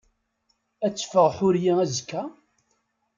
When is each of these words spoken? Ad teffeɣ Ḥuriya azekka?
Ad 0.85 0.93
teffeɣ 0.93 1.27
Ḥuriya 1.37 1.73
azekka? 1.83 2.23